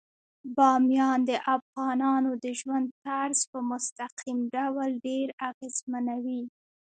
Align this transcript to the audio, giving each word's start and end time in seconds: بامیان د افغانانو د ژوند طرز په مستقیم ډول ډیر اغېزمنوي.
بامیان 0.55 1.19
د 1.29 1.31
افغانانو 1.55 2.31
د 2.43 2.45
ژوند 2.59 2.87
طرز 3.05 3.39
په 3.51 3.59
مستقیم 3.71 4.39
ډول 4.55 4.91
ډیر 5.07 5.27
اغېزمنوي. 5.49 6.41